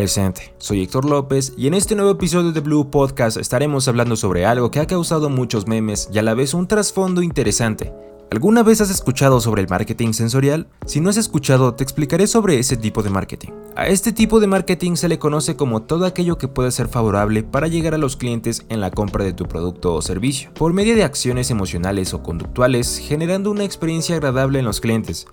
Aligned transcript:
Presente, 0.00 0.54
soy 0.56 0.80
Héctor 0.82 1.04
López 1.04 1.52
y 1.58 1.66
en 1.66 1.74
este 1.74 1.94
nuevo 1.94 2.12
episodio 2.12 2.52
de 2.52 2.60
Blue 2.60 2.88
Podcast 2.88 3.36
estaremos 3.36 3.86
hablando 3.86 4.16
sobre 4.16 4.46
algo 4.46 4.70
que 4.70 4.80
ha 4.80 4.86
causado 4.86 5.28
muchos 5.28 5.66
memes 5.66 6.08
y 6.10 6.18
a 6.18 6.22
la 6.22 6.32
vez 6.32 6.54
un 6.54 6.66
trasfondo 6.66 7.20
interesante. 7.20 7.92
¿Alguna 8.30 8.62
vez 8.62 8.80
has 8.80 8.88
escuchado 8.88 9.42
sobre 9.42 9.60
el 9.60 9.68
marketing 9.68 10.14
sensorial? 10.14 10.68
Si 10.86 11.02
no 11.02 11.10
has 11.10 11.18
escuchado, 11.18 11.74
te 11.74 11.84
explicaré 11.84 12.26
sobre 12.26 12.58
ese 12.58 12.78
tipo 12.78 13.02
de 13.02 13.10
marketing. 13.10 13.50
A 13.76 13.88
este 13.88 14.12
tipo 14.12 14.40
de 14.40 14.46
marketing 14.46 14.94
se 14.94 15.06
le 15.06 15.18
conoce 15.18 15.54
como 15.54 15.82
todo 15.82 16.06
aquello 16.06 16.38
que 16.38 16.48
puede 16.48 16.70
ser 16.70 16.88
favorable 16.88 17.42
para 17.42 17.68
llegar 17.68 17.92
a 17.92 17.98
los 17.98 18.16
clientes 18.16 18.64
en 18.70 18.80
la 18.80 18.90
compra 18.90 19.22
de 19.22 19.34
tu 19.34 19.44
producto 19.44 19.94
o 19.94 20.00
servicio, 20.00 20.50
por 20.54 20.72
medio 20.72 20.94
de 20.94 21.04
acciones 21.04 21.50
emocionales 21.50 22.14
o 22.14 22.22
conductuales, 22.22 22.96
generando 22.96 23.50
una 23.50 23.64
experiencia 23.64 24.14
agradable 24.14 24.60
en 24.60 24.64
los 24.64 24.80
clientes, 24.80 25.26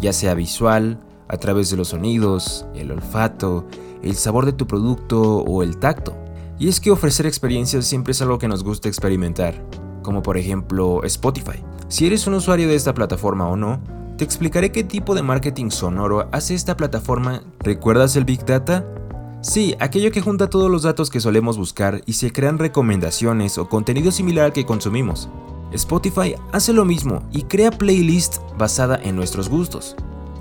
ya 0.00 0.14
sea 0.14 0.32
visual, 0.32 1.00
a 1.28 1.36
través 1.36 1.70
de 1.70 1.76
los 1.76 1.88
sonidos, 1.88 2.66
el 2.74 2.90
olfato, 2.90 3.66
el 4.02 4.14
sabor 4.14 4.46
de 4.46 4.52
tu 4.52 4.66
producto 4.66 5.38
o 5.38 5.62
el 5.62 5.78
tacto. 5.78 6.16
Y 6.58 6.68
es 6.68 6.80
que 6.80 6.90
ofrecer 6.90 7.26
experiencias 7.26 7.84
siempre 7.84 8.12
es 8.12 8.22
algo 8.22 8.38
que 8.38 8.48
nos 8.48 8.64
gusta 8.64 8.88
experimentar, 8.88 9.62
como 10.02 10.22
por 10.22 10.38
ejemplo 10.38 11.02
Spotify. 11.04 11.62
Si 11.88 12.06
eres 12.06 12.26
un 12.26 12.34
usuario 12.34 12.68
de 12.68 12.74
esta 12.74 12.94
plataforma 12.94 13.48
o 13.48 13.56
no, 13.56 13.80
te 14.16 14.24
explicaré 14.24 14.72
qué 14.72 14.82
tipo 14.82 15.14
de 15.14 15.22
marketing 15.22 15.70
sonoro 15.70 16.28
hace 16.32 16.54
esta 16.54 16.76
plataforma. 16.76 17.42
¿Recuerdas 17.60 18.16
el 18.16 18.24
Big 18.24 18.44
Data? 18.46 18.86
Sí, 19.42 19.76
aquello 19.78 20.10
que 20.10 20.22
junta 20.22 20.48
todos 20.48 20.70
los 20.70 20.82
datos 20.82 21.10
que 21.10 21.20
solemos 21.20 21.58
buscar 21.58 22.00
y 22.06 22.14
se 22.14 22.32
crean 22.32 22.58
recomendaciones 22.58 23.58
o 23.58 23.68
contenido 23.68 24.10
similar 24.10 24.46
al 24.46 24.52
que 24.52 24.64
consumimos. 24.64 25.28
Spotify 25.72 26.34
hace 26.52 26.72
lo 26.72 26.84
mismo 26.84 27.22
y 27.30 27.42
crea 27.42 27.70
playlists 27.70 28.40
basada 28.56 28.98
en 29.02 29.14
nuestros 29.14 29.48
gustos. 29.48 29.94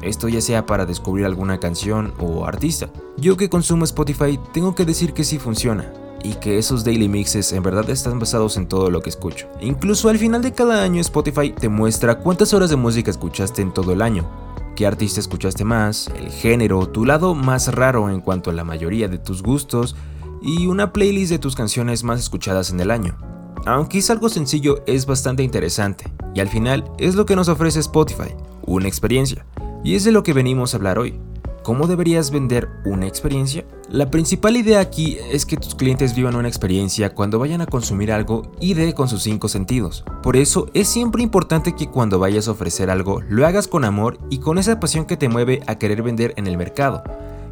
Esto 0.06 0.30
ya 0.30 0.40
sea 0.40 0.68
para 0.68 0.86
descubrir 0.86 1.26
alguna 1.26 1.60
canción 1.60 2.14
o 2.20 2.46
artista. 2.46 2.90
Yo 3.18 3.38
que 3.38 3.50
consumo 3.50 3.86
Spotify 3.86 4.40
tengo 4.54 4.76
que 4.76 4.86
decir 4.86 5.14
que 5.14 5.24
sí 5.24 5.40
funciona 5.40 5.92
y 6.24 6.36
que 6.36 6.60
esos 6.60 6.84
daily 6.84 7.10
mixes 7.10 7.52
en 7.54 7.64
verdad 7.64 7.90
están 7.90 8.20
basados 8.20 8.56
en 8.58 8.68
todo 8.68 8.92
lo 8.92 9.02
que 9.02 9.10
escucho. 9.10 9.48
Incluso 9.62 10.10
al 10.10 10.20
final 10.20 10.44
de 10.44 10.54
cada 10.54 10.84
año 10.84 11.02
Spotify 11.02 11.52
te 11.52 11.70
muestra 11.70 12.20
cuántas 12.20 12.54
horas 12.54 12.70
de 12.70 12.76
música 12.76 13.10
escuchaste 13.10 13.64
en 13.64 13.74
todo 13.74 13.94
el 13.94 14.04
año, 14.04 14.30
qué 14.76 14.86
artista 14.86 15.20
escuchaste 15.20 15.66
más, 15.66 16.08
el 16.16 16.30
género, 16.30 16.88
tu 16.88 17.04
lado 17.04 17.34
más 17.34 17.74
raro 17.74 18.10
en 18.12 18.22
cuanto 18.22 18.52
a 18.52 18.54
la 18.54 18.64
mayoría 18.64 19.08
de 19.08 19.18
tus 19.18 19.42
gustos 19.42 19.96
y 20.40 20.68
una 20.68 20.94
playlist 20.94 21.32
de 21.32 21.40
tus 21.40 21.56
canciones 21.56 22.04
más 22.04 22.20
escuchadas 22.20 22.70
en 22.70 22.80
el 22.80 22.92
año. 22.92 23.18
Aunque 23.66 23.98
es 23.98 24.12
algo 24.12 24.30
sencillo, 24.30 24.84
es 24.86 25.08
bastante 25.08 25.42
interesante 25.42 26.12
y 26.36 26.42
al 26.42 26.50
final 26.50 26.84
es 27.00 27.16
lo 27.16 27.26
que 27.26 27.36
nos 27.36 27.50
ofrece 27.50 27.80
Spotify, 27.80 28.36
una 28.68 28.88
experiencia. 28.88 29.46
Y 29.86 29.94
es 29.94 30.04
de 30.04 30.12
lo 30.12 30.24
que 30.24 30.34
venimos 30.34 30.74
a 30.74 30.78
hablar 30.78 30.98
hoy. 30.98 31.14
¿Cómo 31.62 31.86
deberías 31.86 32.32
vender 32.32 32.68
una 32.86 33.06
experiencia? 33.06 33.66
La 33.88 34.10
principal 34.10 34.58
idea 34.58 34.80
aquí 34.80 35.20
es 35.32 35.46
que 35.46 35.58
tus 35.58 35.76
clientes 35.76 36.16
vivan 36.16 36.36
una 36.36 36.48
experiencia 36.48 37.14
cuando 37.14 37.38
vayan 37.38 37.62
a 37.62 37.68
consumir 37.68 38.12
algo 38.12 38.52
y 38.60 38.74
de 38.74 38.96
con 38.96 39.08
sus 39.08 39.22
cinco 39.22 39.48
sentidos. 39.48 40.04
Por 40.24 40.38
eso 40.38 40.66
es 40.74 40.88
siempre 40.88 41.22
importante 41.22 41.76
que 41.76 41.88
cuando 41.88 42.18
vayas 42.18 42.48
a 42.48 42.54
ofrecer 42.54 42.90
algo 42.90 43.22
lo 43.30 43.46
hagas 43.46 43.68
con 43.68 43.86
amor 43.86 44.18
y 44.32 44.40
con 44.40 44.58
esa 44.58 44.80
pasión 44.80 45.06
que 45.06 45.18
te 45.18 45.30
mueve 45.30 45.62
a 45.68 45.76
querer 45.76 46.02
vender 46.02 46.34
en 46.36 46.48
el 46.48 46.58
mercado 46.58 47.04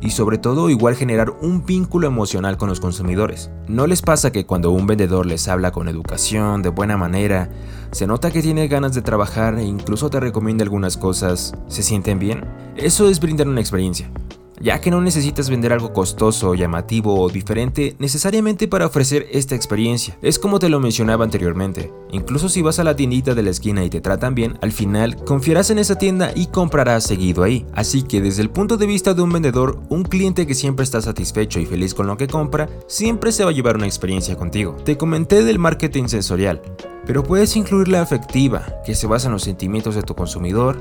y 0.03 0.09
sobre 0.11 0.37
todo 0.37 0.69
igual 0.69 0.95
generar 0.95 1.31
un 1.41 1.65
vínculo 1.65 2.07
emocional 2.07 2.57
con 2.57 2.67
los 2.67 2.81
consumidores. 2.81 3.49
¿No 3.67 3.87
les 3.87 4.01
pasa 4.01 4.31
que 4.31 4.45
cuando 4.45 4.71
un 4.71 4.85
vendedor 4.85 5.25
les 5.25 5.47
habla 5.47 5.71
con 5.71 5.87
educación, 5.87 6.61
de 6.61 6.69
buena 6.69 6.97
manera, 6.97 7.49
se 7.91 8.05
nota 8.05 8.29
que 8.29 8.41
tiene 8.41 8.67
ganas 8.67 8.93
de 8.93 9.01
trabajar 9.01 9.57
e 9.57 9.63
incluso 9.63 10.09
te 10.09 10.19
recomienda 10.19 10.63
algunas 10.63 10.97
cosas, 10.97 11.53
se 11.67 11.83
sienten 11.83 12.19
bien? 12.19 12.43
Eso 12.75 13.07
es 13.07 13.19
brindar 13.19 13.47
una 13.47 13.61
experiencia 13.61 14.11
ya 14.59 14.81
que 14.81 14.91
no 14.91 15.01
necesitas 15.01 15.49
vender 15.49 15.73
algo 15.73 15.93
costoso, 15.93 16.55
llamativo 16.55 17.19
o 17.19 17.29
diferente 17.29 17.95
necesariamente 17.99 18.67
para 18.67 18.85
ofrecer 18.85 19.27
esta 19.31 19.55
experiencia. 19.55 20.17
Es 20.21 20.39
como 20.39 20.59
te 20.59 20.69
lo 20.69 20.79
mencionaba 20.79 21.23
anteriormente, 21.23 21.91
incluso 22.11 22.49
si 22.49 22.61
vas 22.61 22.79
a 22.79 22.83
la 22.83 22.95
tiendita 22.95 23.35
de 23.35 23.43
la 23.43 23.49
esquina 23.49 23.83
y 23.83 23.89
te 23.89 24.01
tratan 24.01 24.35
bien, 24.35 24.57
al 24.61 24.71
final 24.71 25.15
confiarás 25.23 25.69
en 25.69 25.79
esa 25.79 25.97
tienda 25.97 26.31
y 26.35 26.47
comprarás 26.47 27.03
seguido 27.03 27.43
ahí. 27.43 27.65
Así 27.73 28.03
que 28.03 28.21
desde 28.21 28.41
el 28.41 28.49
punto 28.49 28.77
de 28.77 28.85
vista 28.85 29.13
de 29.13 29.21
un 29.21 29.31
vendedor, 29.31 29.79
un 29.89 30.03
cliente 30.03 30.47
que 30.47 30.55
siempre 30.55 30.83
está 30.83 31.01
satisfecho 31.01 31.59
y 31.59 31.65
feliz 31.65 31.93
con 31.93 32.07
lo 32.07 32.17
que 32.17 32.27
compra, 32.27 32.69
siempre 32.87 33.31
se 33.31 33.43
va 33.43 33.51
a 33.51 33.53
llevar 33.53 33.75
una 33.75 33.87
experiencia 33.87 34.35
contigo. 34.35 34.77
Te 34.83 34.97
comenté 34.97 35.43
del 35.43 35.59
marketing 35.59 36.07
sensorial, 36.07 36.61
pero 37.05 37.23
puedes 37.23 37.55
incluir 37.55 37.87
la 37.87 38.01
afectiva, 38.01 38.65
que 38.85 38.95
se 38.95 39.07
basa 39.07 39.27
en 39.27 39.33
los 39.33 39.43
sentimientos 39.43 39.95
de 39.95 40.03
tu 40.03 40.15
consumidor, 40.15 40.77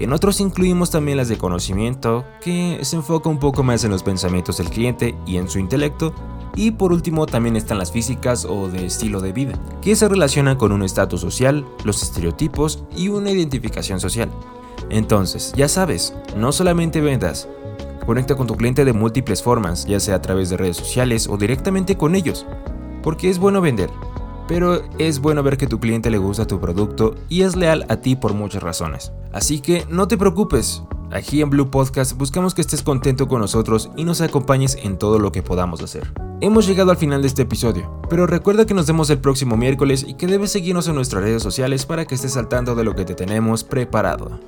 en 0.00 0.12
otros 0.12 0.40
incluimos 0.40 0.90
también 0.90 1.16
las 1.16 1.28
de 1.28 1.38
conocimiento, 1.38 2.24
que 2.40 2.78
se 2.82 2.96
enfoca 2.96 3.28
un 3.28 3.38
poco 3.38 3.62
más 3.62 3.84
en 3.84 3.90
los 3.90 4.02
pensamientos 4.02 4.58
del 4.58 4.70
cliente 4.70 5.14
y 5.26 5.36
en 5.36 5.48
su 5.48 5.58
intelecto. 5.58 6.14
Y 6.54 6.72
por 6.72 6.92
último 6.92 7.26
también 7.26 7.56
están 7.56 7.78
las 7.78 7.92
físicas 7.92 8.44
o 8.44 8.68
de 8.68 8.86
estilo 8.86 9.20
de 9.20 9.32
vida, 9.32 9.58
que 9.80 9.96
se 9.96 10.08
relacionan 10.08 10.56
con 10.56 10.72
un 10.72 10.82
estatus 10.82 11.20
social, 11.20 11.66
los 11.84 12.02
estereotipos 12.02 12.82
y 12.96 13.08
una 13.08 13.30
identificación 13.30 14.00
social. 14.00 14.30
Entonces, 14.90 15.52
ya 15.56 15.68
sabes, 15.68 16.14
no 16.36 16.52
solamente 16.52 17.00
vendas, 17.00 17.48
conecta 18.06 18.36
con 18.36 18.46
tu 18.46 18.56
cliente 18.56 18.84
de 18.84 18.92
múltiples 18.92 19.42
formas, 19.42 19.84
ya 19.86 20.00
sea 20.00 20.16
a 20.16 20.22
través 20.22 20.48
de 20.50 20.56
redes 20.56 20.76
sociales 20.76 21.28
o 21.28 21.36
directamente 21.36 21.96
con 21.96 22.14
ellos, 22.14 22.46
porque 23.02 23.28
es 23.28 23.38
bueno 23.38 23.60
vender, 23.60 23.90
pero 24.48 24.82
es 24.98 25.20
bueno 25.20 25.42
ver 25.42 25.58
que 25.58 25.66
tu 25.68 25.78
cliente 25.78 26.10
le 26.10 26.18
gusta 26.18 26.46
tu 26.46 26.58
producto 26.58 27.14
y 27.28 27.42
es 27.42 27.54
leal 27.54 27.84
a 27.88 27.98
ti 27.98 28.16
por 28.16 28.34
muchas 28.34 28.62
razones. 28.62 29.12
Así 29.32 29.60
que 29.60 29.86
no 29.90 30.08
te 30.08 30.16
preocupes, 30.16 30.82
aquí 31.12 31.42
en 31.42 31.50
Blue 31.50 31.70
Podcast 31.70 32.16
buscamos 32.16 32.54
que 32.54 32.62
estés 32.62 32.82
contento 32.82 33.28
con 33.28 33.40
nosotros 33.40 33.90
y 33.96 34.04
nos 34.04 34.22
acompañes 34.22 34.76
en 34.82 34.96
todo 34.96 35.18
lo 35.18 35.30
que 35.30 35.42
podamos 35.42 35.82
hacer. 35.82 36.10
Hemos 36.40 36.66
llegado 36.66 36.90
al 36.90 36.96
final 36.96 37.20
de 37.20 37.28
este 37.28 37.42
episodio, 37.42 38.00
pero 38.08 38.26
recuerda 38.26 38.64
que 38.64 38.74
nos 38.74 38.86
vemos 38.86 39.10
el 39.10 39.18
próximo 39.18 39.56
miércoles 39.56 40.04
y 40.08 40.14
que 40.14 40.26
debes 40.26 40.50
seguirnos 40.50 40.88
en 40.88 40.94
nuestras 40.94 41.22
redes 41.22 41.42
sociales 41.42 41.84
para 41.84 42.06
que 42.06 42.14
estés 42.14 42.36
al 42.36 42.48
tanto 42.48 42.74
de 42.74 42.84
lo 42.84 42.94
que 42.94 43.04
te 43.04 43.14
tenemos 43.14 43.64
preparado. 43.64 44.40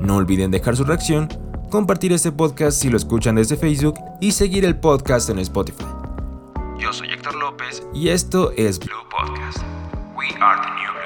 No 0.00 0.16
olviden 0.16 0.50
dejar 0.50 0.76
su 0.76 0.84
reacción, 0.84 1.28
compartir 1.70 2.12
este 2.12 2.30
podcast 2.30 2.80
si 2.80 2.88
lo 2.88 2.96
escuchan 2.96 3.34
desde 3.34 3.56
Facebook 3.56 3.94
y 4.20 4.32
seguir 4.32 4.64
el 4.64 4.78
podcast 4.78 5.30
en 5.30 5.38
Spotify. 5.40 5.99
Yo 6.80 6.94
soy 6.94 7.12
Héctor 7.12 7.34
López 7.34 7.86
y 7.92 8.08
esto 8.08 8.52
es 8.56 8.78
Blue 8.78 9.06
Podcast. 9.10 9.58
We 10.16 10.28
are 10.40 10.58
the 10.62 10.70
new 10.80 10.99